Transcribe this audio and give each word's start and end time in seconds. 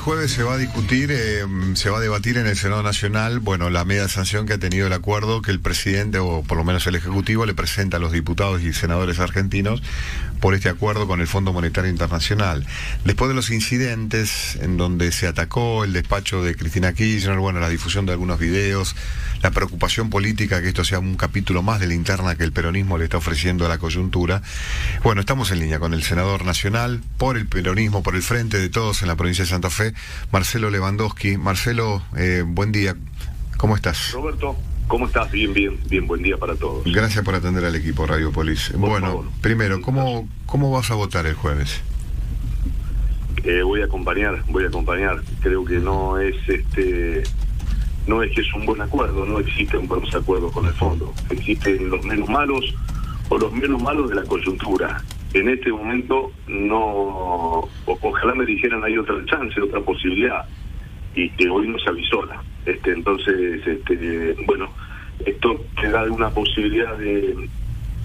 jueves 0.00 0.32
se 0.32 0.42
va 0.42 0.54
a 0.54 0.56
discutir, 0.56 1.10
eh, 1.12 1.44
se 1.74 1.90
va 1.90 1.98
a 1.98 2.00
debatir 2.00 2.38
en 2.38 2.46
el 2.46 2.56
Senado 2.56 2.82
Nacional, 2.82 3.38
bueno, 3.38 3.70
la 3.70 3.84
media 3.84 4.08
sanción 4.08 4.46
que 4.46 4.54
ha 4.54 4.58
tenido 4.58 4.86
el 4.86 4.92
acuerdo 4.92 5.42
que 5.42 5.50
el 5.50 5.60
presidente, 5.60 6.18
o 6.18 6.42
por 6.42 6.56
lo 6.56 6.64
menos 6.64 6.86
el 6.86 6.94
Ejecutivo, 6.94 7.46
le 7.46 7.54
presenta 7.54 7.98
a 7.98 8.00
los 8.00 8.10
diputados 8.10 8.62
y 8.62 8.72
senadores 8.72 9.20
argentinos 9.20 9.82
por 10.40 10.54
este 10.54 10.70
acuerdo 10.70 11.06
con 11.06 11.20
el 11.20 11.26
Fondo 11.26 11.52
Monetario 11.52 11.90
Internacional. 11.90 12.66
Después 13.04 13.28
de 13.28 13.34
los 13.34 13.50
incidentes 13.50 14.56
en 14.56 14.76
donde 14.76 15.12
se 15.12 15.26
atacó 15.26 15.84
el 15.84 15.92
despacho 15.92 16.42
de 16.42 16.56
Cristina 16.56 16.94
Kirchner, 16.94 17.38
bueno, 17.38 17.60
la 17.60 17.68
difusión 17.68 18.06
de 18.06 18.12
algunos 18.12 18.38
videos, 18.38 18.96
la 19.42 19.50
preocupación 19.50 20.10
política 20.10 20.60
que 20.60 20.68
esto 20.68 20.84
sea 20.84 20.98
un 20.98 21.16
capítulo 21.16 21.62
más 21.62 21.80
de 21.80 21.86
la 21.86 21.94
interna 21.94 22.36
que 22.36 22.44
el 22.44 22.52
peronismo 22.52 22.98
le 22.98 23.04
está 23.04 23.18
ofreciendo 23.18 23.66
a 23.66 23.68
la 23.68 23.78
coyuntura. 23.78 24.42
Bueno, 25.02 25.20
estamos 25.20 25.50
en 25.50 25.60
línea 25.60 25.78
con 25.78 25.94
el 25.94 26.02
senador 26.02 26.44
nacional 26.44 27.00
por 27.18 27.36
el 27.36 27.46
peronismo, 27.46 28.02
por 28.02 28.16
el 28.16 28.22
frente 28.22 28.58
de 28.58 28.68
todos 28.68 29.02
en 29.02 29.08
la 29.08 29.16
provincia 29.16 29.44
de 29.44 29.50
Santa 29.50 29.70
Fe, 29.70 29.89
Marcelo 30.32 30.70
Lewandowski. 30.70 31.36
Marcelo, 31.36 32.02
eh, 32.16 32.44
buen 32.46 32.72
día. 32.72 32.96
¿Cómo 33.56 33.76
estás? 33.76 34.12
Roberto, 34.12 34.56
¿cómo 34.88 35.06
estás? 35.06 35.30
Bien, 35.30 35.52
bien, 35.52 35.78
bien, 35.88 36.06
buen 36.06 36.22
día 36.22 36.36
para 36.36 36.54
todos. 36.54 36.84
Gracias 36.84 37.24
por 37.24 37.34
atender 37.34 37.64
al 37.64 37.74
equipo 37.74 38.06
Radio 38.06 38.32
Polis. 38.32 38.72
bueno, 38.76 39.24
primero, 39.40 39.80
¿cómo, 39.82 40.28
¿cómo 40.46 40.70
vas 40.70 40.90
a 40.90 40.94
votar 40.94 41.26
el 41.26 41.34
jueves? 41.34 41.80
Eh, 43.44 43.62
voy 43.62 43.82
a 43.82 43.86
acompañar, 43.86 44.42
voy 44.48 44.64
a 44.64 44.68
acompañar. 44.68 45.22
Creo 45.40 45.64
que 45.64 45.78
no 45.78 46.18
es 46.18 46.36
este 46.48 47.22
no 48.06 48.22
es 48.22 48.32
que 48.34 48.40
es 48.40 48.52
un 48.54 48.66
buen 48.66 48.80
acuerdo, 48.80 49.24
no 49.24 49.38
existen 49.38 49.86
buenos 49.86 50.14
acuerdos 50.14 50.52
con 50.52 50.66
el 50.66 50.72
fondo. 50.74 51.12
Existen 51.30 51.90
los 51.90 52.04
menos 52.04 52.28
malos 52.28 52.74
o 53.28 53.38
los 53.38 53.52
menos 53.52 53.80
malos 53.82 54.08
de 54.08 54.16
la 54.16 54.24
coyuntura 54.24 55.02
en 55.34 55.48
este 55.48 55.70
momento 55.70 56.32
no, 56.48 57.68
ojalá 57.86 58.34
me 58.34 58.44
dijeran 58.44 58.82
hay 58.82 58.98
otra 58.98 59.16
chance, 59.26 59.60
otra 59.60 59.80
posibilidad, 59.80 60.44
y 61.14 61.30
que 61.30 61.48
hoy 61.48 61.68
no 61.68 61.78
se 61.78 61.90
avisora. 61.90 62.42
Este, 62.66 62.92
entonces, 62.92 63.66
este, 63.66 64.36
bueno, 64.46 64.68
esto 65.24 65.64
te 65.80 65.88
da 65.90 66.04
una 66.04 66.30
posibilidad 66.30 66.96
de, 66.98 67.48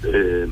eh, 0.04 0.48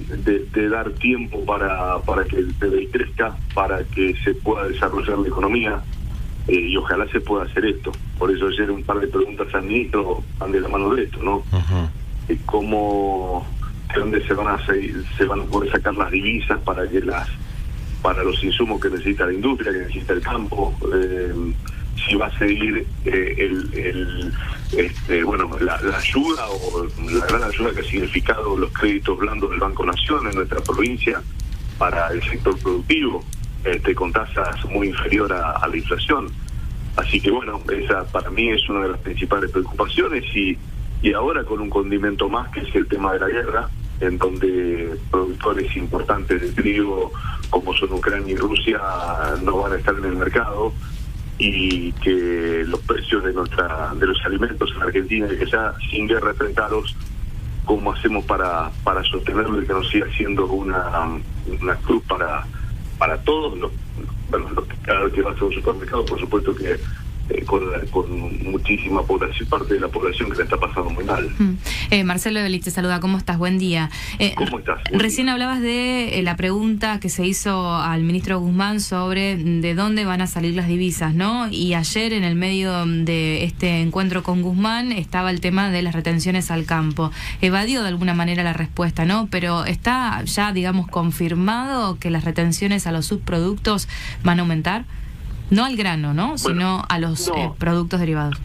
de, 0.53 0.70
dar 0.70 0.89
tiempo 0.94 1.45
para, 1.45 2.00
para 2.00 2.25
que 2.25 2.38
el 2.38 2.53
PBI 2.53 2.88
crezca, 2.88 3.38
para 3.53 3.83
que 3.83 4.16
se 4.23 4.33
pueda 4.36 4.67
desarrollar 4.67 5.20
la 5.20 5.28
economía, 5.28 5.81
eh, 6.48 6.59
y 6.59 6.76
ojalá 6.76 7.08
se 7.09 7.22
pueda 7.22 7.45
hacer 7.45 7.66
esto. 7.66 7.92
Por 8.17 8.31
eso 8.31 8.48
ayer 8.48 8.72
un 8.72 8.83
par 8.83 9.00
de 9.00 9.08
preguntas 9.08 9.53
al 9.53 9.64
ministro 9.64 10.23
van 10.39 10.52
de 10.52 10.59
la 10.59 10.70
mano 10.70 10.94
de 10.94 11.03
esto, 11.03 11.22
¿no? 11.22 11.44
¿Cómo 12.45 13.45
donde 13.95 14.25
se 14.25 14.33
van 14.33 14.47
a 14.47 14.66
se 14.66 15.25
van 15.25 15.41
a 15.41 15.44
poder 15.45 15.72
sacar 15.72 15.95
las 15.95 16.11
divisas 16.11 16.59
para 16.61 16.88
que 16.88 17.02
las 17.02 17.27
para 18.02 18.23
los 18.23 18.44
insumos 18.44 18.81
que 18.81 18.89
necesita 18.89 19.25
la 19.25 19.33
industria, 19.33 19.72
que 19.72 19.80
necesita 19.80 20.13
el 20.13 20.22
campo, 20.22 20.75
eh, 20.94 21.33
si 22.05 22.16
va 22.16 22.27
a 22.27 22.38
seguir 22.38 22.86
eh, 23.05 23.36
el, 23.38 24.33
este, 24.77 25.23
bueno 25.23 25.49
la, 25.59 25.75
ayuda 25.75 26.49
o 26.49 26.86
la 27.09 27.25
gran 27.25 27.44
ayuda 27.44 27.71
que 27.73 27.80
ha 27.80 27.83
significado 27.83 28.58
los 28.58 28.71
créditos 28.73 29.17
blandos 29.17 29.52
del 29.52 29.59
Banco 29.59 29.86
Nación 29.86 30.27
en 30.27 30.36
nuestra 30.36 30.59
provincia 30.61 31.21
para 31.77 32.09
el 32.09 32.21
sector 32.23 32.58
productivo, 32.59 33.23
este, 33.64 33.95
con 33.95 34.11
tasas 34.11 34.66
muy 34.66 34.89
inferior 34.89 35.31
a 35.31 35.66
la 35.67 35.77
inflación. 35.77 36.30
Así 36.95 37.19
que 37.19 37.31
bueno, 37.31 37.61
esa 37.71 38.05
para 38.05 38.30
mí 38.30 38.49
es 38.49 38.67
una 38.69 38.81
de 38.81 38.89
las 38.89 38.99
principales 38.99 39.49
preocupaciones 39.52 40.23
y, 40.36 40.58
y 41.02 41.14
ahora 41.14 41.44
con 41.44 41.59
un 41.59 41.69
condimento 41.69 42.30
más 42.30 42.49
que 42.49 42.61
es 42.61 42.75
el 42.75 42.88
tema 42.88 43.14
de 43.14 43.19
la 43.19 43.27
guerra, 43.27 43.69
en 43.99 44.17
donde 44.17 44.95
productores 45.11 45.75
importantes 45.75 46.41
de 46.41 46.52
trigo 46.52 47.11
como 47.49 47.73
son 47.73 47.94
Ucrania 47.94 48.33
y 48.33 48.36
Rusia 48.36 48.80
no 49.44 49.58
van 49.58 49.73
a 49.73 49.75
estar 49.75 49.95
en 49.95 50.05
el 50.05 50.16
mercado 50.16 50.73
y 51.38 51.91
que 51.94 52.64
los 52.67 52.80
precios 52.81 53.23
de 53.23 53.33
nuestra 53.33 53.94
de 53.95 54.08
los 54.08 54.17
alimentos 54.25 54.71
en 54.75 54.81
Argentina 54.83 55.27
que 55.27 55.45
ya 55.45 55.73
sin 55.89 56.08
guerra 56.08 56.31
enfrentados 56.31 56.95
cómo 57.66 57.91
hacemos 57.94 58.25
para 58.25 58.71
para 58.83 59.03
sostenerlo 59.03 59.61
y 59.61 59.65
que 59.65 59.73
no 59.73 59.83
siga 59.83 60.08
siendo 60.15 60.45
una 60.48 61.20
una 61.61 61.76
cruz 61.77 62.03
para 62.03 62.45
para 62.98 63.17
todos 63.21 63.58
los 63.58 63.71
que 64.67 64.76
cada 64.83 65.03
vez 65.03 65.14
que 65.14 65.21
vas 65.21 65.39
a 65.39 65.45
un 65.45 65.53
supermercado 65.53 66.05
por 66.05 66.20
supuesto 66.20 66.55
que 66.55 66.80
eh, 67.30 67.45
con, 67.45 67.64
muchísima 68.52 69.02
población, 69.04 69.48
parte 69.48 69.76
de 69.76 69.80
la 69.80 69.88
población 69.88 70.30
que 70.30 70.38
le 70.38 70.44
está 70.44 70.58
pasando 70.58 70.89
muy 70.89 71.04
mal. 71.04 71.30
Mm. 71.38 71.58
Eh, 71.92 72.04
Marcelo 72.04 72.39
Ebelich 72.39 72.64
te 72.64 72.72
saluda, 72.72 73.00
¿cómo 73.00 73.17
estás? 73.17 73.38
Buen 73.38 73.58
día. 73.58 73.89
Eh, 74.20 74.34
¿Cómo 74.36 74.60
estás? 74.60 74.82
recién 74.92 75.30
hablabas 75.30 75.62
de 75.62 76.20
la 76.23 76.36
pregunta 76.36 77.00
que 77.00 77.10
se 77.10 77.26
hizo 77.26 77.76
al 77.76 78.04
ministro 78.04 78.39
Guzmán 78.39 78.82
sobre 78.82 79.38
de 79.38 79.73
dónde 79.73 80.06
van 80.06 80.22
a 80.22 80.28
salir 80.28 80.56
las 80.56 80.67
divisas, 80.67 81.14
¿no? 81.14 81.48
Y 81.50 81.73
ayer 81.73 82.14
en 82.14 82.23
el 82.23 82.36
medio 82.36 82.86
de 82.86 83.44
este 83.44 83.82
encuentro 83.82 84.23
con 84.23 84.42
Guzmán 84.42 84.92
estaba 84.92 85.32
el 85.32 85.39
tema 85.39 85.70
de 85.70 85.82
las 85.82 85.95
retenciones 85.95 86.52
al 86.52 86.66
campo. 86.66 87.12
Evadió 87.42 87.83
de 87.83 87.88
alguna 87.88 88.14
manera 88.14 88.44
la 88.44 88.54
respuesta, 88.54 89.06
¿no? 89.06 89.28
Pero 89.32 89.66
está 89.66 90.22
ya, 90.26 90.52
digamos, 90.52 90.88
confirmado 90.88 91.98
que 92.00 92.10
las 92.10 92.26
retenciones 92.26 92.86
a 92.88 92.92
los 92.92 93.06
subproductos 93.06 93.88
van 94.23 94.39
a 94.39 94.42
aumentar. 94.42 94.86
No 95.53 95.65
al 95.65 95.75
grano, 95.75 96.15
¿no? 96.15 96.37
Sino 96.37 96.83
a 96.89 96.97
los 96.97 97.27
eh, 97.27 97.52
productos 97.59 97.99
derivados. 97.99 98.36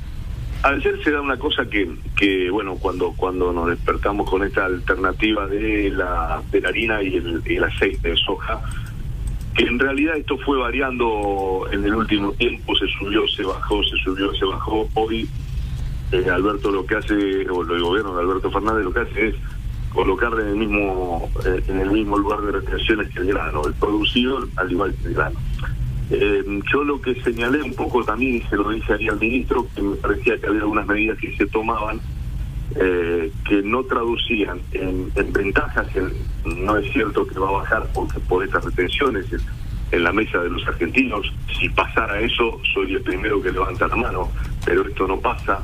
Ayer 0.63 1.03
se 1.03 1.11
da 1.11 1.23
una 1.23 1.39
cosa 1.39 1.65
que, 1.67 1.89
que 2.17 2.51
bueno, 2.51 2.75
cuando 2.75 3.13
cuando 3.17 3.53
nos 3.53 3.69
despertamos 3.69 4.29
con 4.29 4.43
esta 4.43 4.67
alternativa 4.67 5.47
de 5.47 5.91
la, 5.91 6.43
de 6.51 6.61
la 6.61 6.69
harina 6.69 7.03
y 7.03 7.17
el, 7.17 7.65
aceite 7.65 8.11
de 8.11 8.17
soja, 8.17 8.61
que 9.55 9.65
en 9.65 9.79
realidad 9.79 10.17
esto 10.17 10.37
fue 10.39 10.59
variando 10.59 11.67
en 11.73 11.85
el 11.85 11.95
último 11.95 12.33
tiempo, 12.33 12.77
se 12.77 12.87
subió, 12.89 13.27
se 13.29 13.45
bajó, 13.45 13.83
se 13.85 13.97
subió, 14.05 14.35
se 14.35 14.45
bajó. 14.45 14.87
Hoy 14.95 15.29
eh, 16.13 16.29
Alberto 16.31 16.71
lo 16.71 16.85
que 16.85 16.97
hace, 16.97 17.15
o 17.49 17.63
el 17.63 17.83
gobierno 17.83 18.17
de 18.17 18.23
Alberto 18.23 18.51
Fernández 18.51 18.85
lo 18.85 18.93
que 18.93 19.01
hace 19.01 19.29
es 19.29 19.35
colocar 19.95 20.33
en 20.41 20.49
el 20.49 20.57
mismo 20.57 21.31
eh, 21.47 21.63
en 21.69 21.81
el 21.81 21.91
mismo 21.91 22.19
lugar 22.19 22.41
de 22.43 22.53
retenciones 22.53 23.09
que 23.15 23.21
el 23.21 23.29
grano, 23.29 23.63
el 23.65 23.75
producido 23.75 24.47
al 24.57 24.71
igual 24.71 24.95
que 25.01 25.09
el 25.09 25.15
grano. 25.15 25.39
Eh, 26.11 26.43
yo 26.73 26.85
lo 26.85 27.01
que 27.01 27.21
señalé 27.23 27.63
un 27.63 27.75
poco 27.75 28.03
también, 28.03 28.43
se 28.49 28.57
lo 28.57 28.71
dije 28.71 28.95
al 28.95 29.21
ministro, 29.21 29.67
que 29.75 29.83
me 29.83 29.97
parecía 29.97 30.39
que 30.39 30.47
había 30.47 30.61
algunas 30.63 30.87
medidas 30.87 31.19
que 31.19 31.37
se 31.37 31.47
tomaban 31.47 32.01
eh, 32.77 33.33
que 33.49 33.63
no 33.63 33.83
traducían 33.85 34.61
en, 34.73 35.11
ventajas, 35.33 35.87
no 36.45 36.77
es 36.77 36.93
cierto 36.93 37.27
que 37.27 37.39
va 37.39 37.49
a 37.49 37.53
bajar 37.53 37.89
porque 37.95 38.21
por 38.21 38.45
estas 38.45 38.63
retenciones 38.65 39.25
en, 39.91 40.05
la 40.05 40.13
mesa 40.13 40.39
de 40.39 40.51
los 40.51 40.67
argentinos, 40.67 41.33
si 41.59 41.69
pasara 41.71 42.21
eso, 42.21 42.61
soy 42.75 42.95
el 42.95 43.03
primero 43.03 43.41
que 43.41 43.53
levanta 43.53 43.89
la 43.89 43.97
mano, 43.97 44.31
pero 44.67 44.87
esto 44.87 45.09
no 45.09 45.19
pasa. 45.19 45.61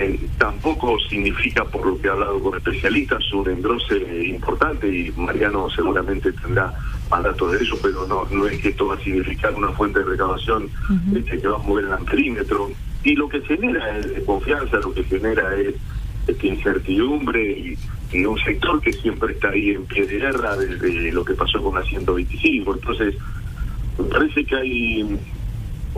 Eh, 0.00 0.16
tampoco 0.38 0.96
significa, 1.10 1.64
por 1.64 1.84
lo 1.84 2.00
que 2.00 2.06
he 2.06 2.10
hablado 2.10 2.40
con 2.40 2.56
especialistas, 2.56 3.32
un 3.32 3.50
engrose 3.50 3.96
importante 4.26 4.86
y 4.86 5.10
Mariano 5.16 5.68
seguramente 5.70 6.30
tendrá 6.32 6.72
mandatos 7.10 7.50
de 7.50 7.64
eso, 7.64 7.76
pero 7.82 8.06
no 8.06 8.24
no 8.30 8.46
es 8.46 8.60
que 8.60 8.68
esto 8.68 8.86
va 8.86 8.94
a 8.94 9.00
significar 9.00 9.52
una 9.54 9.70
fuente 9.70 9.98
de 9.98 10.04
recaudación 10.04 10.70
este, 11.16 11.40
que 11.40 11.48
va 11.48 11.56
a 11.56 11.62
mover 11.62 11.86
el 11.86 11.92
amperímetro. 11.92 12.70
Y 13.02 13.16
lo 13.16 13.28
que 13.28 13.40
genera 13.40 13.98
es 13.98 14.22
confianza, 14.24 14.76
lo 14.76 14.94
que 14.94 15.02
genera 15.02 15.56
es, 15.56 15.74
incertidumbre 16.44 17.76
y, 18.12 18.24
un 18.24 18.38
sector 18.38 18.80
que 18.80 18.92
siempre 18.92 19.32
está 19.32 19.48
ahí 19.50 19.70
en 19.70 19.84
pie 19.84 20.06
de 20.06 20.18
guerra 20.18 20.56
desde 20.56 21.12
lo 21.12 21.24
que 21.24 21.34
pasó 21.34 21.62
con 21.62 21.74
la 21.74 21.82
125. 21.82 22.74
Entonces, 22.74 23.14
me 23.98 24.04
parece 24.04 24.44
que 24.44 24.56
hay 24.56 25.18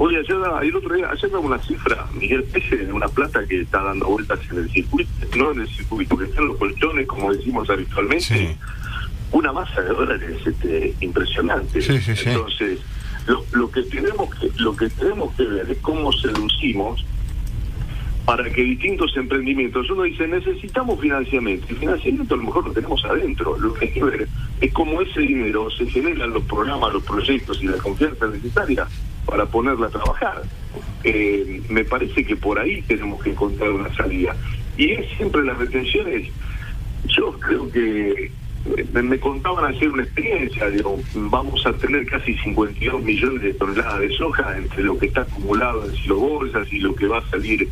Oye, 0.03 0.17
ayer, 0.17 0.37
el 0.63 0.77
otro 0.77 0.95
día, 0.95 1.11
ayer 1.11 1.31
daba 1.31 1.45
una 1.45 1.59
cifra, 1.59 2.07
Miguel 2.19 2.43
de 2.51 2.91
una 2.91 3.07
plata 3.07 3.47
que 3.47 3.61
está 3.61 3.83
dando 3.83 4.07
vueltas 4.07 4.41
en 4.51 4.61
el 4.61 4.71
circuito, 4.71 5.11
no 5.37 5.53
en 5.53 5.61
el 5.61 5.69
circuito, 5.69 6.17
que 6.17 6.25
están 6.25 6.49
los 6.49 6.57
colchones, 6.57 7.07
como 7.07 7.31
decimos 7.31 7.69
habitualmente. 7.69 8.57
Una 9.31 9.53
masa 9.53 9.83
de 9.83 9.91
dólares 9.91 10.39
este, 10.47 10.95
impresionante. 11.01 11.81
Entonces, 11.81 12.81
lo, 13.27 13.45
lo, 13.53 13.71
que 13.71 13.83
tenemos 13.83 14.35
que 14.37 14.51
lo 14.57 14.75
que 14.75 14.89
tenemos 14.89 15.35
que 15.35 15.45
ver 15.45 15.71
es 15.71 15.77
cómo 15.83 16.11
seducimos 16.15 17.05
para 18.25 18.51
que 18.51 18.63
distintos 18.63 19.15
emprendimientos, 19.19 19.91
uno 19.91 20.05
dice, 20.05 20.27
necesitamos 20.27 20.99
financiamiento, 20.99 21.67
y 21.69 21.77
financiamiento 21.77 22.37
a 22.37 22.39
lo 22.39 22.45
mejor 22.45 22.67
lo 22.69 22.73
tenemos 22.73 23.05
adentro, 23.05 23.59
lo 23.59 23.75
que 23.75 23.85
hay 23.85 23.93
que 23.93 24.05
ver 24.05 24.29
es 24.63 24.73
cómo 24.73 25.03
ese 25.03 25.21
dinero 25.21 25.71
se 25.71 25.85
generan 25.85 26.31
los 26.31 26.45
programas, 26.45 26.91
los 26.91 27.03
proyectos 27.03 27.63
y 27.63 27.67
la 27.67 27.77
confianza 27.77 28.27
necesaria 28.29 28.87
para 29.27 29.47
ponerla 29.47 29.87
a 29.87 29.91
trabajar. 29.91 30.43
Eh, 31.05 31.63
me 31.69 31.85
parece 31.85 32.25
que 32.25 32.37
por 32.37 32.59
ahí 32.59 32.83
tenemos 32.83 33.23
que 33.23 33.31
encontrar 33.31 33.71
una 33.71 33.95
salida. 33.95 34.37
Y 34.77 34.93
es 34.93 35.09
siempre 35.17 35.45
las 35.45 35.59
retenciones. 35.59 36.29
Yo 37.07 37.33
creo 37.39 37.71
que 37.71 38.31
eh, 38.77 38.87
me 38.93 39.19
contaban 39.19 39.75
hacer 39.75 39.89
una 39.91 40.03
experiencia, 40.03 40.69
digo, 40.69 41.01
vamos 41.15 41.65
a 41.67 41.73
tener 41.73 42.05
casi 42.07 42.35
52 42.35 43.03
millones 43.03 43.43
de 43.43 43.55
toneladas 43.55 44.01
de 44.01 44.11
soja 44.11 44.57
entre 44.59 44.83
lo 44.83 44.99
que 44.99 45.07
está 45.07 45.23
acumulado 45.23 45.85
en 45.85 46.09
bolsas 46.09 46.71
y 46.73 46.79
lo 46.79 46.95
que 46.95 47.07
va 47.07 47.19
a 47.19 47.31
salir 47.31 47.69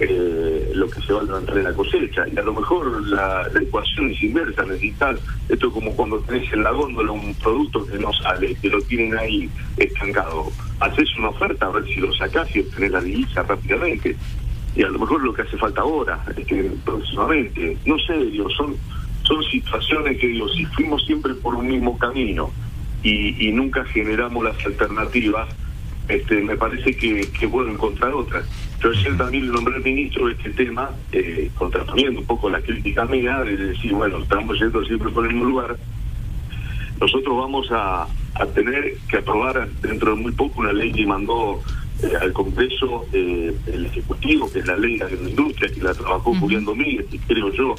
eh, 0.00 0.70
lo 0.74 0.88
que 0.88 1.00
se 1.00 1.12
va 1.12 1.20
a 1.20 1.24
levantar 1.24 1.58
en 1.58 1.64
la 1.64 1.72
cosecha. 1.72 2.24
Y 2.32 2.38
a 2.38 2.42
lo 2.42 2.54
mejor 2.54 3.06
la, 3.08 3.48
ecuación 3.60 4.10
es 4.10 4.22
inversa, 4.22 4.62
necesitas, 4.64 5.18
esto 5.48 5.68
es 5.68 5.72
como 5.72 5.92
cuando 5.92 6.20
tenés 6.20 6.52
en 6.52 6.62
la 6.62 6.70
góndola 6.70 7.12
un 7.12 7.34
producto 7.34 7.84
que 7.86 7.98
no 7.98 8.12
sale, 8.12 8.54
que 8.56 8.68
lo 8.68 8.80
tienen 8.82 9.16
ahí 9.18 9.50
estancado. 9.76 10.52
Haces 10.80 11.08
una 11.18 11.30
oferta 11.30 11.66
a 11.66 11.70
ver 11.70 11.84
si 11.86 11.96
lo 11.96 12.12
sacás 12.14 12.54
y 12.54 12.60
obtenés 12.60 12.92
la 12.92 13.00
divisa 13.00 13.42
rápidamente. 13.42 14.16
Y 14.76 14.82
a 14.82 14.88
lo 14.88 14.98
mejor 15.00 15.22
lo 15.22 15.34
que 15.34 15.42
hace 15.42 15.56
falta 15.56 15.80
ahora, 15.80 16.24
es 16.36 16.46
que 16.46 16.70
próximamente, 16.84 17.76
no 17.84 17.98
sé, 17.98 18.16
digo, 18.16 18.48
son, 18.50 18.76
son 19.24 19.42
situaciones 19.44 20.18
que 20.18 20.28
digo, 20.28 20.48
si 20.50 20.64
fuimos 20.66 21.04
siempre 21.04 21.34
por 21.34 21.56
un 21.56 21.66
mismo 21.66 21.98
camino 21.98 22.52
y, 23.02 23.48
y 23.48 23.52
nunca 23.52 23.84
generamos 23.86 24.44
las 24.44 24.64
alternativas, 24.64 25.48
este, 26.08 26.40
me 26.42 26.56
parece 26.56 26.96
que, 26.96 27.28
que 27.38 27.48
puedo 27.48 27.68
encontrar 27.68 28.14
otras. 28.14 28.46
Yo 28.80 28.90
ayer 28.90 29.16
también 29.16 29.46
le 29.46 29.52
nombré 29.52 29.74
al 29.76 29.82
ministro 29.82 30.26
de 30.26 30.32
este 30.34 30.50
tema, 30.50 30.90
eh, 31.10 31.50
contraponiendo 31.56 32.20
un 32.20 32.26
poco 32.26 32.48
la 32.48 32.60
crítica 32.60 33.04
mía, 33.06 33.42
de 33.42 33.56
decir, 33.56 33.92
bueno, 33.92 34.18
estamos 34.18 34.58
yendo 34.58 34.84
siempre 34.84 35.10
por 35.10 35.26
el 35.26 35.32
mismo 35.32 35.48
lugar. 35.48 35.76
Nosotros 37.00 37.36
vamos 37.36 37.68
a, 37.70 38.06
tener 38.54 38.96
que 39.08 39.16
aprobar 39.16 39.68
dentro 39.82 40.14
de 40.14 40.22
muy 40.22 40.30
poco 40.30 40.60
una 40.60 40.72
ley 40.72 40.92
que 40.92 41.04
mandó 41.04 41.60
eh, 42.02 42.12
al 42.20 42.32
Congreso 42.32 43.04
eh, 43.12 43.52
el 43.66 43.86
Ejecutivo, 43.86 44.50
que 44.52 44.60
es 44.60 44.66
la 44.66 44.76
ley 44.76 44.96
de 44.96 45.10
la 45.10 45.28
industria, 45.28 45.72
que 45.72 45.82
la 45.82 45.92
trabajó 45.92 46.32
Julián 46.34 46.64
Domínguez, 46.64 47.06
y 47.10 47.18
creo 47.18 47.52
yo, 47.52 47.74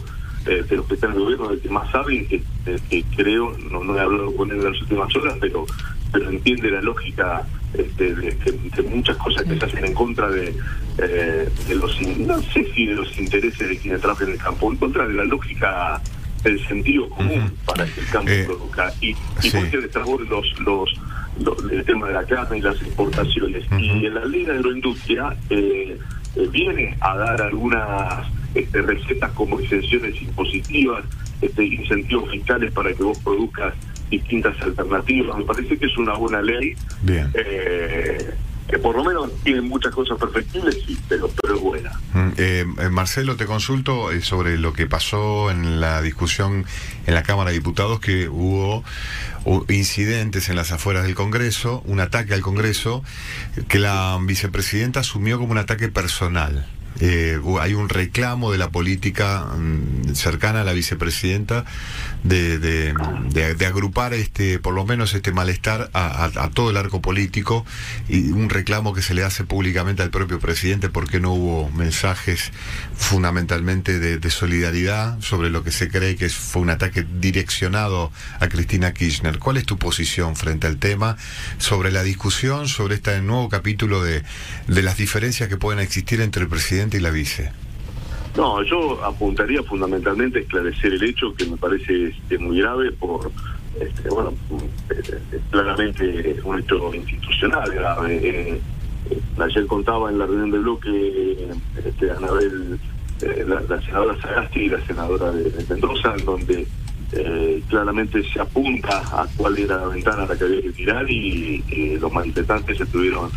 eh, 0.48 0.63
de 0.68 0.75
los 0.75 0.86
que 0.86 0.96
están 0.96 1.12
en 1.12 1.18
el 1.18 1.24
gobierno, 1.24 1.51
el 1.51 1.62
que 1.62 1.69
más 1.69 1.90
saben, 1.92 2.28
que, 2.28 2.42
que 2.90 3.04
creo, 3.16 3.57
no, 3.72 3.86
no 3.86 3.96
he 3.98 4.01
hablado 4.01 4.36
con 4.36 4.51
él 4.51 4.57
en 4.57 4.74
las 4.74 4.81
últimas 4.81 5.16
horas, 5.16 5.38
pero, 5.40 5.66
pero 6.12 6.30
entiende 6.30 6.72
la 6.72 6.81
lógica 6.81 7.48
este, 7.74 8.16
de, 8.16 8.83
muchas 8.89 9.18
cosas 9.18 9.44
que 9.44 9.57
se 9.57 9.66
hacen 9.66 9.86
en 9.86 9.94
contra 9.94 10.30
de, 10.30 10.56
eh, 10.98 11.50
de 11.68 11.75
los, 11.75 12.01
no 12.01 12.42
sé 12.42 12.66
si 12.74 12.88
de 12.88 12.95
los 12.95 13.18
intereses 13.18 13.69
de 13.69 13.77
quienes 13.77 14.01
trabajan 14.01 14.27
en 14.27 14.33
el 14.33 14.39
campo, 14.39 14.71
en 14.71 14.77
contra 14.77 15.07
de 15.07 15.13
la 15.13 15.24
lógica 15.24 16.01
del 16.44 16.66
sentido 16.68 17.10
común 17.10 17.51
para 17.66 17.86
que 17.86 18.00
el 18.00 18.07
campo 18.07 18.31
eh, 18.31 18.44
produzca. 18.45 18.94
Y, 19.01 19.10
y 19.10 19.50
por 19.51 19.69
qué 19.69 19.77
los, 20.30 20.60
los, 20.60 21.71
el 21.71 21.86
tema 21.86 22.07
de 22.07 22.13
la 22.13 22.24
carne 22.25 22.57
y 22.57 22.62
las 22.62 22.81
exportaciones. 22.81 23.66
Y 23.77 24.06
en 24.06 24.13
la 24.13 24.25
ley 24.25 24.45
de 24.45 24.54
agroindustria 24.54 25.36
eh, 25.50 25.98
eh, 26.36 26.48
viene 26.51 26.98
a 27.01 27.18
dar 27.18 27.42
algunas 27.42 28.27
este, 28.56 28.81
recetas 28.81 29.31
como 29.31 29.60
exenciones 29.60 30.22
impositivas, 30.22 31.04
este, 31.42 31.65
incentivos 31.65 32.31
fiscales 32.31 32.72
para 32.72 32.94
que 32.94 33.04
vos 33.04 33.18
produzcas 33.19 33.74
distintas 34.09 34.59
alternativas. 34.61 35.38
Me 35.38 35.45
parece 35.45 35.77
que 35.77 35.85
es 35.85 35.97
una 35.97 36.13
buena 36.13 36.41
ley. 36.41 36.75
Bien. 37.01 37.29
Eh, 37.33 38.33
que 38.69 38.77
por 38.77 38.95
lo 38.95 39.03
menos 39.03 39.31
tiene 39.44 39.61
muchas 39.61 39.91
cosas 39.91 40.19
perfectibles, 40.19 40.77
sí, 40.85 40.95
pero, 41.09 41.27
pero 41.41 41.56
es 41.56 41.61
buena. 41.61 41.91
Mm, 42.13 42.29
eh, 42.38 42.65
eh, 42.77 42.89
Marcelo, 42.89 43.35
te 43.35 43.47
consulto 43.47 44.09
sobre 44.21 44.59
lo 44.59 44.73
que 44.73 44.85
pasó 44.85 45.50
en 45.50 45.81
la 45.81 46.03
discusión 46.03 46.65
en 47.07 47.15
la 47.15 47.23
Cámara 47.23 47.50
de 47.50 47.56
Diputados, 47.56 48.00
que 48.00 48.29
hubo 48.29 48.83
incidentes 49.69 50.50
en 50.50 50.55
las 50.55 50.71
afueras 50.71 51.03
del 51.03 51.15
Congreso, 51.15 51.81
un 51.88 52.00
ataque 52.00 52.35
al 52.35 52.41
Congreso, 52.41 53.03
que 53.67 53.79
la 53.79 54.19
vicepresidenta 54.21 55.00
asumió 55.00 55.39
como 55.39 55.51
un 55.51 55.57
ataque 55.57 55.88
personal. 55.88 56.67
Eh, 57.01 57.39
hay 57.62 57.74
un 57.74 57.88
reclamo 57.88 58.51
de 58.51 58.57
la 58.57 58.71
política 58.71 59.45
mm, 59.45 60.13
cercana 60.15 60.62
a 60.62 60.63
la 60.63 60.74
vicepresidenta 60.74 61.65
de, 62.24 62.94
agrupar 63.65 64.13
este, 64.13 64.59
por 64.59 64.74
lo 64.74 64.86
menos 64.86 65.13
este 65.13 65.31
malestar 65.31 65.89
a, 65.94 66.50
todo 66.53 66.71
el 66.71 66.77
arco 66.77 67.01
político 67.01 67.65
y 68.09 68.31
un 68.31 68.50
reclamo 68.50 68.94
que 68.94 69.01
se 69.01 69.13
le 69.13 69.24
hace 69.24 69.44
públicamente 69.44 70.01
al 70.01 70.09
propio 70.09 70.39
presidente 70.39 70.89
porque 70.89 71.19
no 71.19 71.33
hubo 71.33 71.69
mensajes 71.71 72.51
fundamentalmente 72.95 74.00
de, 74.00 74.30
solidaridad 74.30 75.19
sobre 75.21 75.50
lo 75.50 75.63
que 75.63 75.71
se 75.71 75.89
cree 75.89 76.15
que 76.15 76.30
fue 76.30 76.62
un 76.62 76.69
ataque 76.69 77.06
direccionado 77.19 78.12
a 78.39 78.47
Cristina 78.47 78.94
Kirchner. 78.94 79.39
¿Cuál 79.39 79.57
es 79.57 79.65
tu 79.65 79.77
posición 79.80 80.36
frente 80.36 80.68
al 80.68 80.77
tema 80.77 81.18
sobre 81.57 81.91
la 81.91 82.03
discusión 82.03 82.68
sobre 82.68 82.95
este 82.95 83.19
nuevo 83.21 83.50
capítulo 83.50 84.03
de, 84.03 84.24
de 84.68 84.83
las 84.83 84.97
diferencias 84.97 85.50
que 85.50 85.57
pueden 85.57 85.80
existir 85.80 86.21
entre 86.21 86.44
el 86.44 86.47
presidente 86.47 86.78
y 86.87 86.99
la 87.01 87.09
vice? 87.09 87.51
No, 88.37 88.63
yo 88.63 89.03
apuntaría 89.03 89.61
fundamentalmente 89.63 90.39
a 90.39 90.41
esclarecer 90.41 90.93
el 90.93 91.03
hecho 91.03 91.33
que 91.35 91.45
me 91.45 91.57
parece 91.57 92.07
este, 92.07 92.37
muy 92.37 92.61
grave 92.61 92.91
por, 92.93 93.31
este, 93.79 94.09
bueno, 94.09 94.33
eh, 94.89 95.39
claramente 95.51 96.39
un 96.43 96.59
hecho 96.59 96.93
institucional 96.93 97.69
grave. 97.71 98.15
Eh, 98.15 98.61
eh, 99.09 99.19
ayer 99.39 99.65
contaba 99.67 100.09
en 100.09 100.19
la 100.19 100.25
reunión 100.25 100.51
de 100.51 100.59
bloque 100.59 101.47
este, 101.83 102.11
Anabel, 102.11 102.79
la, 103.67 103.81
senadora 103.81 104.21
Sagasti 104.21 104.61
y 104.61 104.69
la 104.69 104.85
senadora 104.85 105.31
de, 105.31 105.51
Mendoza, 105.67 106.15
en 106.17 106.25
donde 106.25 106.67
claramente 107.67 108.21
se 108.31 108.39
apunta 108.39 108.99
a 108.99 109.27
cuál 109.35 109.57
era 109.57 109.77
la 109.77 109.87
ventana 109.87 110.23
a 110.23 110.27
la 110.27 110.37
que 110.37 110.43
había 110.43 110.61
que 110.61 110.71
tirar 110.71 111.09
y 111.09 111.97
los 111.99 112.13
manifestantes 112.13 112.79
estuvieron 112.79 113.31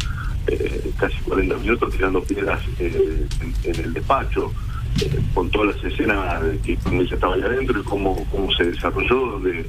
eh, 0.47 0.91
casi 0.99 1.17
40 1.23 1.57
minutos 1.59 1.93
tirando 1.93 2.23
piedras 2.23 2.61
eh, 2.79 3.27
en, 3.65 3.81
el 3.85 3.93
despacho, 3.93 4.53
eh, 5.01 5.21
con 5.35 5.51
todas 5.51 5.77
las 5.77 5.85
escenas 5.93 6.43
que 6.65 6.73
ella 6.73 7.15
estaba 7.15 7.35
allá 7.35 7.47
adentro 7.47 7.81
y 7.81 7.85
cómo, 7.85 8.27
cómo 8.31 8.53
se 8.53 8.65
desarrolló, 8.65 9.33
donde 9.33 9.67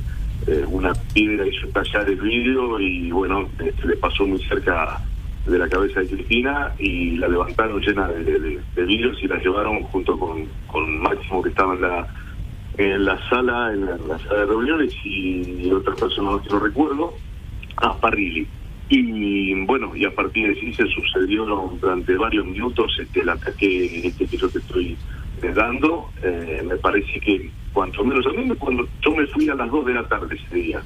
una 0.67 0.93
piedra 1.13 1.47
hizo 1.47 1.67
estallar 1.67 2.09
el 2.09 2.19
vidrio 2.19 2.77
y 2.77 3.09
bueno, 3.11 3.47
le 3.85 3.95
pasó 3.95 4.27
muy 4.27 4.43
cerca 4.43 4.99
de 5.45 5.57
la 5.57 5.69
cabeza 5.69 6.01
de 6.01 6.07
Cristina 6.07 6.73
y 6.79 7.11
la 7.11 7.29
levantaron 7.29 7.79
llena 7.79 8.09
de, 8.09 8.59
vidrios 8.75 9.17
y 9.23 9.27
la 9.27 9.37
llevaron 9.37 9.83
junto 9.83 10.19
con, 10.19 10.45
con 10.67 10.99
Máximo 10.99 11.41
que 11.41 11.49
estaba 11.49 11.75
en 11.75 11.81
la 11.81 12.07
en 12.77 13.05
la 13.05 13.29
sala, 13.29 13.71
en 13.71 13.85
la, 13.85 14.19
sala 14.19 14.39
de 14.39 14.45
reuniones 14.45 14.93
y, 15.03 15.71
otras 15.71 15.99
personas 15.99 16.41
que 16.41 16.49
no 16.49 16.59
recuerdo, 16.59 17.13
a 17.77 17.95
Parrilli. 17.97 18.47
Y 18.89 19.53
bueno, 19.65 19.95
y 19.95 20.06
a 20.06 20.13
partir 20.13 20.53
de 20.53 20.59
ahí 20.59 20.74
se 20.74 20.85
sucedió 20.88 21.45
durante 21.45 22.15
varios 22.15 22.45
minutos 22.45 22.95
este, 23.00 23.21
el 23.21 23.30
ataque 23.30 24.07
este 24.07 24.25
que 24.25 24.38
yo 24.38 24.50
te 24.50 24.59
estoy 24.59 24.97
dando. 25.51 26.09
Eh, 26.21 26.63
me 26.65 26.75
parece 26.77 27.19
que, 27.19 27.50
cuanto 27.74 28.03
menos, 28.03 28.25
a 28.27 28.30
mí 28.30 28.50
cuando 28.57 28.88
yo 29.01 29.15
me 29.15 29.25
fui 29.27 29.50
a 29.50 29.56
las 29.56 29.69
2 29.69 29.85
de 29.85 29.94
la 29.94 30.07
tarde 30.07 30.35
ese 30.35 30.56
día 30.56 30.81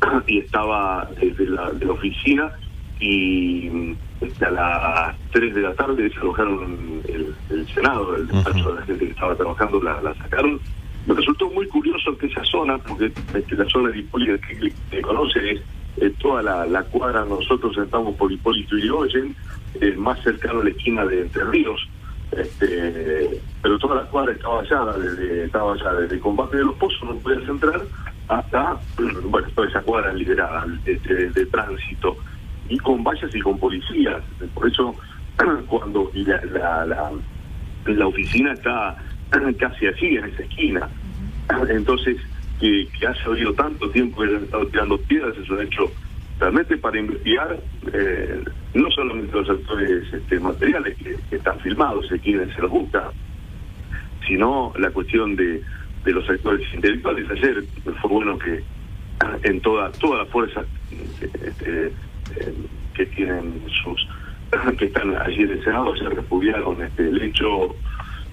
y 0.26 0.38
estaba 0.38 1.08
desde 1.20 1.46
la, 1.46 1.70
de 1.72 1.86
la 1.86 1.92
oficina 1.92 2.52
y 3.00 3.94
este, 4.20 4.44
a 4.46 4.50
las 4.50 5.16
3 5.32 5.54
de 5.54 5.60
la 5.60 5.74
tarde 5.74 6.04
desalojaron 6.04 7.02
el, 7.08 7.34
el 7.50 7.66
Senado, 7.68 8.16
el 8.16 8.26
despacho 8.26 8.70
de 8.70 8.80
la 8.80 8.86
gente 8.86 9.04
que 9.04 9.10
estaba 9.10 9.34
trabajando, 9.34 9.82
la, 9.82 10.14
sacaron. 10.14 10.60
Me 11.06 11.14
resultó 11.14 11.48
muy 11.50 11.68
curioso 11.68 12.16
que 12.18 12.26
esa 12.26 12.44
zona, 12.44 12.78
porque 12.78 13.12
este, 13.34 13.54
la 13.54 13.64
zona 13.66 13.90
de 13.90 13.98
Hipólito 14.00 14.40
que, 14.40 14.72
que 14.90 15.02
conoce 15.02 15.52
es 15.52 15.60
eh, 15.98 16.12
toda 16.18 16.42
la, 16.42 16.82
cuadra, 16.84 17.24
nosotros 17.24 17.76
estamos 17.78 18.14
por 18.16 18.30
Hipólito 18.30 18.76
y 18.76 18.88
Oyen, 18.90 19.36
eh, 19.80 19.94
más 19.96 20.22
cercano 20.22 20.60
a 20.60 20.64
la 20.64 20.70
esquina 20.70 21.04
de 21.06 21.22
Entre 21.22 21.44
Ríos, 21.44 21.88
este, 22.32 23.40
pero 23.62 23.78
toda 23.78 23.96
la 23.96 24.02
cuadra 24.02 24.32
estaba 24.32 24.60
allá, 24.60 24.84
desde, 24.98 25.44
estaba 25.44 25.74
allá 25.74 25.92
desde 25.94 26.16
el 26.16 26.20
combate 26.20 26.58
de 26.58 26.64
los 26.64 26.74
pozos, 26.76 27.02
no 27.04 27.16
podías 27.16 27.48
entrar, 27.48 27.80
hasta, 28.28 28.76
bueno, 29.24 29.48
toda 29.54 29.68
esa 29.68 29.80
cuadra 29.82 30.12
liberada 30.12 30.66
de, 30.84 30.96
de, 30.98 31.46
tránsito, 31.46 32.16
y 32.68 32.78
con 32.78 33.04
vallas 33.04 33.34
y 33.34 33.40
con 33.40 33.58
policías. 33.58 34.22
Por 34.54 34.68
eso, 34.68 34.94
cuando 35.68 36.10
la, 36.14 36.84
la, 36.84 37.12
la 37.86 38.06
oficina 38.06 38.52
está 38.52 38.96
casi 39.58 39.86
así, 39.86 40.16
en 40.16 40.24
esa 40.24 40.42
esquina. 40.42 40.88
Entonces, 41.68 42.16
que, 42.60 42.88
que 42.98 43.06
haya 43.06 43.24
habido 43.24 43.52
tanto 43.54 43.90
tiempo 43.90 44.22
que 44.22 44.28
hayan 44.28 44.44
estado 44.44 44.66
tirando 44.66 44.98
piedras 44.98 45.36
es 45.36 45.50
un 45.50 45.60
hecho 45.60 45.90
realmente 46.38 46.76
para 46.76 46.98
investigar 46.98 47.58
eh, 47.92 48.44
no 48.74 48.90
solamente 48.90 49.32
los 49.32 49.48
actores 49.48 50.12
este, 50.12 50.38
materiales 50.40 50.96
que, 50.98 51.16
están 51.34 51.58
filmados 51.60 52.06
y 52.12 52.18
quienes 52.18 52.54
se 52.54 52.62
los 52.62 52.70
busca, 52.70 53.10
sino 54.26 54.72
la 54.78 54.90
cuestión 54.90 55.34
de, 55.36 55.62
de 56.04 56.12
los 56.12 56.28
actores 56.28 56.66
intelectuales. 56.74 57.30
Ayer 57.30 57.64
fue 58.00 58.10
bueno 58.10 58.38
que 58.38 58.62
en 59.44 59.60
toda 59.60 59.90
toda 59.92 60.18
la 60.18 60.26
fuerza 60.26 60.62
este, 60.90 61.86
eh, 61.86 62.54
que 62.94 63.06
tienen 63.06 63.62
sus 63.82 64.06
que 64.78 64.84
están 64.86 65.16
allí 65.16 65.42
en 65.42 65.50
el 65.50 65.64
Senado 65.64 65.96
se 65.96 66.08
repudiaron 66.08 66.80
este, 66.82 67.08
el 67.08 67.22
hecho 67.22 67.74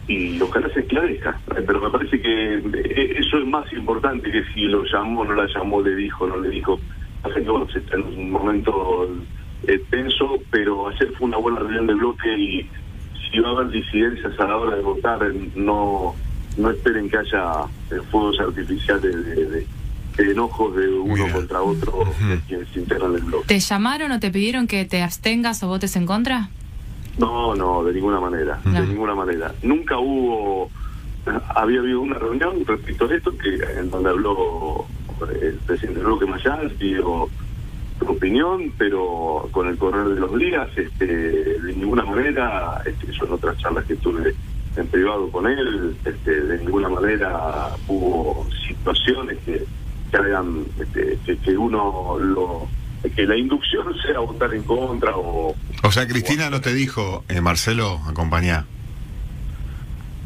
y 0.08 0.40
ojalá 0.42 0.70
se 0.74 0.82
esclarezca. 0.82 1.40
Pero 1.48 1.82
me 1.82 1.90
parece 1.90 2.22
que 2.22 2.56
eh, 2.56 3.16
eso 3.18 3.38
es 3.38 3.46
más 3.46 3.72
importante 3.74 4.32
que 4.32 4.44
si 4.54 4.62
lo 4.62 4.84
llamó, 4.86 5.26
no 5.26 5.34
la 5.34 5.48
llamó, 5.48 5.82
le 5.82 5.96
dijo, 5.96 6.28
no 6.28 6.38
le 6.38 6.50
dijo. 6.50 6.80
Hace 7.24 7.44
que 7.44 7.50
bueno, 7.50 7.68
se 7.72 7.80
está 7.80 7.96
en 7.96 8.04
un 8.04 8.32
momento 8.32 9.08
eh, 9.68 9.82
tenso, 9.90 10.40
pero 10.52 10.90
ayer 10.90 11.12
fue 11.18 11.28
una 11.28 11.38
buena 11.38 11.60
reunión 11.60 11.88
de 11.88 11.94
bloque 11.94 12.38
y 12.38 12.70
si 13.32 13.40
va 13.40 13.50
a 13.50 13.52
haber 13.54 13.70
disidencias 13.70 14.38
a 14.40 14.48
la 14.48 14.58
hora 14.58 14.76
de 14.76 14.82
votar, 14.82 15.20
no 15.56 16.16
no 16.58 16.70
esperen 16.70 17.10
que 17.10 17.18
haya 17.18 17.64
eh, 17.92 18.00
fuegos 18.12 18.40
artificiales 18.40 19.26
de, 19.26 19.66
de, 20.16 20.32
enojos 20.32 20.76
de 20.76 20.88
uno 20.88 21.28
contra 21.32 21.62
otro 21.62 22.04
quienes 22.48 22.68
integran 22.76 23.16
el 23.16 23.22
bloque. 23.22 23.48
¿Te 23.48 23.60
llamaron 23.60 24.12
o 24.12 24.20
te 24.20 24.30
pidieron 24.30 24.68
que 24.68 24.86
te 24.86 25.02
abstengas 25.02 25.64
o 25.64 25.68
votes 25.68 25.96
en 25.96 26.06
contra? 26.06 26.50
No, 27.18 27.56
no, 27.56 27.84
de 27.84 27.94
ninguna 27.94 28.20
manera, 28.20 28.60
No. 28.66 28.82
de 28.82 28.88
ninguna 28.88 29.16
manera. 29.16 29.54
Nunca 29.62 29.98
hubo, 30.00 30.70
había 31.56 31.80
habido 31.80 32.02
una 32.02 32.18
reunión 32.18 32.66
respecto 32.66 33.06
a 33.06 33.16
esto 33.16 33.38
que 33.38 33.56
en 33.80 33.90
donde 33.92 34.10
habló 34.10 34.86
el 35.42 35.56
presidente 35.66 36.02
Roque 36.02 36.26
Mayán, 36.26 36.72
dio 36.80 37.30
su 38.00 38.06
opinión, 38.06 38.74
pero 38.78 39.48
con 39.52 39.68
el 39.68 39.78
correr 39.78 40.08
de 40.10 40.20
los 40.20 40.36
días, 40.38 40.68
este, 40.76 41.06
de 41.06 41.74
ninguna 41.76 42.04
manera, 42.04 42.82
este, 42.86 43.14
son 43.14 43.32
otras 43.34 43.58
charlas 43.60 43.86
que 43.86 43.96
tuve 43.96 44.34
en 44.76 44.88
privado 44.88 45.30
con 45.30 45.46
él, 45.48 45.96
este, 46.04 46.42
de 46.42 46.58
ninguna 46.58 46.90
manera 46.90 47.70
hubo 47.88 48.46
situaciones 48.68 49.38
que, 49.46 49.64
que 50.10 50.18
hagan 50.18 50.66
este, 50.80 51.20
que, 51.26 51.38
que 51.38 51.56
uno 51.58 52.18
lo 52.20 52.68
que 53.16 53.24
la 53.26 53.36
inducción 53.38 53.86
sea 54.06 54.20
votar 54.20 54.54
en 54.54 54.64
contra 54.64 55.16
o 55.16 55.56
O 55.84 55.92
sea, 55.92 56.08
Cristina 56.08 56.50
no 56.50 56.62
te 56.62 56.74
dijo, 56.74 57.24
eh, 57.30 57.42
Marcelo, 57.42 58.00
acompañá. 58.08 58.66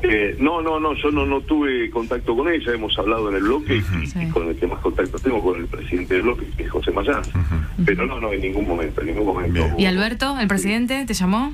Eh, 0.04 0.38
no, 0.40 0.62
no, 0.62 0.80
no, 0.80 0.94
yo 0.94 1.10
no, 1.10 1.26
no 1.26 1.42
tuve 1.42 1.90
contacto 1.90 2.36
con 2.36 2.48
ella, 2.48 2.72
hemos 2.72 2.96
hablado 3.00 3.30
en 3.30 3.38
el 3.38 3.42
bloque 3.44 3.78
y, 3.78 3.82
Sí. 4.08 4.20
y 4.22 4.30
con 4.30 4.48
el 4.48 4.56
que 4.56 4.68
más 4.68 4.80
contacto 4.80 5.18
tengo 5.18 5.42
con 5.42 5.60
el 5.60 5.66
presidente 5.66 6.14
del 6.14 6.24
bloque, 6.24 6.46
que 6.56 6.64
es 6.64 6.70
José 6.72 6.92
Mayán. 6.92 7.24
Pero 7.84 8.06
no, 8.06 8.20
no, 8.20 8.32
en 8.32 8.42
ningún 8.42 8.68
momento, 8.68 9.02
en 9.02 9.08
ningún 9.08 9.26
momento. 9.26 9.54
Bien. 9.54 9.74
¿Y 9.80 9.86
Alberto, 9.88 10.38
el 10.40 10.48
presidente, 10.48 11.04
te 11.06 11.14
llamó? 11.16 11.52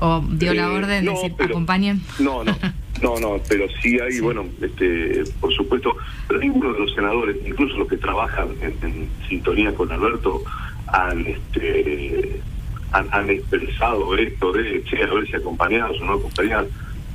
¿O 0.00 0.24
dio 0.30 0.54
la 0.54 0.62
Eh, 0.62 0.66
orden 0.66 1.04
de 1.04 1.10
no, 1.10 1.12
decir, 1.12 1.32
pero- 1.36 1.50
acompañen? 1.50 2.00
No, 2.18 2.42
no, 2.44 2.56
no, 3.02 3.18
no, 3.20 3.40
pero 3.48 3.66
sí 3.82 3.98
hay, 4.00 4.18
bueno, 4.20 4.46
este, 4.60 5.24
por 5.40 5.52
supuesto, 5.54 5.94
pero 6.26 6.40
ninguno 6.40 6.72
de 6.72 6.80
los 6.80 6.94
senadores, 6.94 7.36
incluso 7.46 7.76
los 7.76 7.88
que 7.88 7.96
trabajan 7.98 8.48
en, 8.62 8.74
en 8.88 9.08
sintonía 9.28 9.74
con 9.74 9.92
Alberto, 9.92 10.42
han, 10.88 11.26
este, 11.26 12.40
han, 12.92 13.06
han 13.12 13.30
expresado 13.30 14.16
esto 14.16 14.52
de, 14.52 14.82
che, 14.84 15.02
a 15.02 15.12
ver 15.14 15.26
si 15.26 15.36
acompañados 15.36 16.00
o 16.00 16.04
no 16.04 16.12
acompañados. 16.14 16.68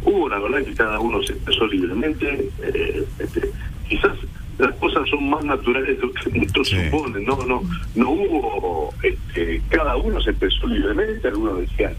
Hubo, 0.04 0.30
la 0.30 0.38
verdad, 0.39 0.63
que 0.63 0.74
cada 0.75 1.00
uno 1.00 1.22
se 1.24 1.34
expresó 1.34 1.65
libremente, 1.68 2.50
eh, 2.62 3.04
este, 3.20 3.50
quizás 3.89 4.12
las 4.60 4.74
cosas 4.75 5.10
son 5.10 5.27
más 5.30 5.44
naturales 5.44 5.98
de 6.00 6.06
lo 6.08 6.13
que 6.13 6.30
muchos 6.39 6.70
Sí. 6.70 6.75
suponen, 6.86 7.25
no, 7.25 7.36
no, 7.46 7.62
no 7.96 8.10
hubo, 8.12 8.94
este, 9.04 9.62
cada 9.70 9.96
uno 9.98 10.22
se 10.22 10.30
expresó 10.30 10.68
libremente, 10.68 11.27
algunos 11.27 11.60
decían, 11.60 11.94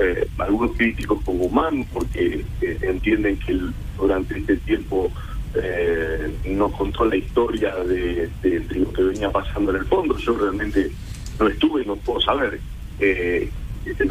eh, 0.00 0.26
algunos 0.38 0.76
críticos 0.76 1.22
con 1.24 1.38
Guzmán 1.38 1.84
porque 1.92 2.44
eh, 2.60 2.78
entienden 2.82 3.38
que 3.38 3.58
durante 3.96 4.38
este 4.38 4.56
tiempo 4.58 5.10
eh, 5.54 6.32
nos 6.50 6.72
contó 6.72 7.04
la 7.04 7.16
historia 7.16 7.74
de, 7.76 8.28
de- 8.42 8.60
de 8.60 8.74
lo 8.80 8.92
que 8.92 9.02
venía 9.02 9.30
pasando 9.30 9.70
en 9.70 9.78
el 9.78 9.84
fondo. 9.86 10.16
Yo 10.18 10.36
realmente 10.36 10.90
no 11.40 11.48
estuve, 11.48 11.84
no 11.84 11.96
puedo 11.96 12.20
saber, 12.20 12.60
eh, 13.00 13.48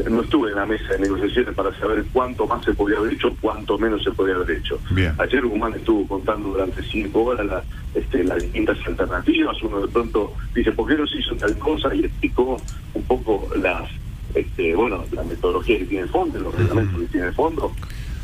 no 0.10 0.22
estuve 0.22 0.50
en 0.50 0.56
la 0.56 0.66
mesa 0.66 0.94
de 0.94 1.00
negociaciones 1.00 1.54
para 1.54 1.72
saber 1.78 2.04
cuánto 2.12 2.48
más 2.48 2.66
se 2.66 2.74
podía 2.74 2.98
haber 2.98 3.14
hecho, 3.14 3.36
cuánto 3.40 3.78
menos 3.78 4.04
se 4.04 4.12
podía 4.12 4.36
haber 4.36 4.58
hecho. 4.58 4.80
Bien. 4.92 5.14
Ayer 5.20 5.46
Guzmán 5.46 5.74
estuvo 5.76 6.08
contando 6.08 6.50
durante 6.50 6.82
cinco 6.84 7.24
horas 7.26 7.46
la- 7.46 7.64
este, 7.94 8.24
las 8.24 8.42
distintas 8.42 8.78
alternativas. 8.88 9.62
Uno 9.62 9.82
de 9.82 9.88
pronto 9.88 10.34
dice, 10.56 10.72
¿por 10.72 10.88
qué 10.88 10.96
no 10.96 11.06
se 11.06 11.20
hizo 11.20 11.36
tal 11.36 11.58
cosa? 11.60 11.94
Y 11.94 12.06
explicó 12.06 12.60
un 12.96 13.04
poco 13.04 13.48
las, 13.62 13.88
este, 14.36 14.76
bueno, 14.76 15.04
la 15.12 15.24
metodología 15.24 15.78
que 15.80 15.86
tiene 15.86 16.04
el 16.04 16.10
fondo, 16.10 16.40
los 16.40 16.56
reglamentos 16.56 17.00
que 17.02 17.08
tiene 17.08 17.28
el 17.28 17.34
fondo. 17.34 17.72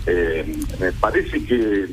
Eh, 0.06 0.58
me 0.80 0.92
parece 0.94 1.44
que, 1.46 1.88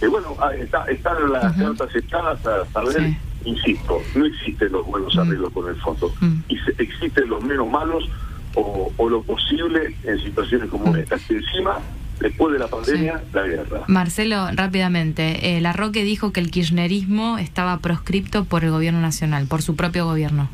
que 0.00 0.06
bueno, 0.08 0.34
ah, 0.40 0.50
está, 0.54 0.84
están 0.86 1.30
las 1.32 1.54
cartas 1.56 1.94
echadas 1.94 2.44
a 2.46 2.64
saber, 2.72 2.96
Sí. 3.10 3.16
insisto, 3.44 4.00
no 4.14 4.24
existen 4.26 4.72
los 4.72 4.84
buenos 4.86 5.14
Mm. 5.14 5.20
arreglos 5.20 5.52
con 5.52 5.68
el 5.68 5.76
fondo. 5.76 6.12
Mm. 6.20 6.34
Y 6.48 6.56
se- 6.58 6.82
existen 6.82 7.28
los 7.28 7.42
menos 7.44 7.68
malos 7.70 8.08
o, 8.56 8.92
o 8.96 9.08
lo 9.08 9.22
posible 9.22 9.94
en 10.04 10.18
situaciones 10.22 10.68
como 10.70 10.92
Mm. 10.92 10.96
esta. 10.96 11.16
Que 11.18 11.34
encima, 11.34 11.78
después 12.20 12.52
de 12.54 12.58
la 12.58 12.68
pandemia, 12.68 13.22
la 13.32 13.42
guerra. 13.46 13.82
Marcelo, 13.86 14.48
rápidamente, 14.54 15.56
eh, 15.56 15.60
La 15.60 15.72
Roque 15.72 16.02
dijo 16.04 16.32
que 16.32 16.40
el 16.40 16.50
kirchnerismo 16.50 17.38
estaba 17.38 17.78
proscripto 17.78 18.44
por 18.44 18.64
el 18.64 18.70
gobierno 18.70 19.00
nacional, 19.00 19.46
por 19.46 19.62
su 19.62 19.76
propio 19.76 20.06
gobierno. 20.06 20.48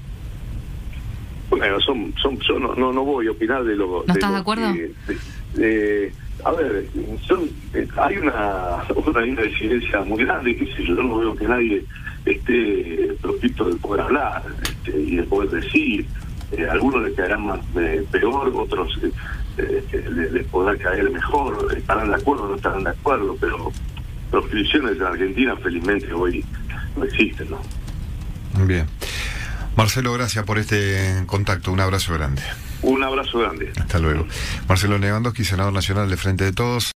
Bueno, 1.50 1.80
son, 1.80 2.14
son, 2.22 2.38
yo 2.40 2.58
no, 2.58 2.74
no, 2.76 2.92
no 2.92 3.04
voy 3.04 3.26
a 3.26 3.32
opinar 3.32 3.64
de 3.64 3.76
lo. 3.76 4.04
¿No 4.06 4.14
estás 4.14 4.30
lo 4.30 4.34
de 4.36 4.40
acuerdo? 4.40 4.72
que- 4.72 4.92
de- 5.06 5.60
de- 5.66 6.12
a 6.44 6.52
ver, 6.52 6.86
son, 7.26 7.50
eh, 7.74 7.86
hay 7.98 8.16
una, 8.16 8.78
una, 8.94 9.20
una 9.24 9.42
disidencia 9.42 10.00
muy 10.02 10.24
grande, 10.24 10.56
que 10.56 10.66
si 10.74 10.86
yo 10.86 10.94
no 10.94 11.18
veo 11.18 11.34
que 11.36 11.46
nadie 11.48 11.84
esté 12.24 13.14
proscripto 13.20 13.64
de 13.68 13.76
poder 13.76 14.02
hablar 14.02 14.42
este, 14.62 14.98
y 15.00 15.16
de 15.16 15.22
poder 15.24 15.50
decir. 15.62 16.06
Eh, 16.52 16.66
algunos 16.68 17.04
les 17.04 17.14
caerán 17.14 17.46
más 17.46 17.60
eh, 17.76 18.04
peor, 18.10 18.52
otros 18.56 18.98
eh, 19.04 19.12
eh, 19.92 20.28
les 20.32 20.44
podrá 20.48 20.76
caer 20.76 21.08
mejor, 21.10 21.72
estarán 21.76 22.08
de 22.08 22.16
acuerdo 22.16 22.42
o 22.44 22.48
no 22.48 22.56
estarán 22.56 22.82
de 22.82 22.90
acuerdo, 22.90 23.36
pero 23.40 23.70
proscripciones 24.32 24.96
en 24.96 25.02
Argentina 25.04 25.54
felizmente 25.58 26.12
hoy 26.12 26.44
no 26.96 27.04
existen, 27.04 27.50
¿no? 27.50 28.66
Bien. 28.66 28.84
Marcelo, 29.76 30.12
gracias 30.12 30.44
por 30.44 30.58
este 30.58 31.22
contacto. 31.26 31.72
Un 31.72 31.80
abrazo 31.80 32.12
grande. 32.14 32.42
Un 32.82 33.02
abrazo 33.02 33.38
grande. 33.38 33.72
Hasta 33.78 33.98
luego. 33.98 34.26
Marcelo 34.68 34.98
Lewandowski, 34.98 35.44
senador 35.44 35.72
nacional 35.72 36.08
de 36.08 36.16
Frente 36.16 36.44
de 36.44 36.52
Todos. 36.52 36.84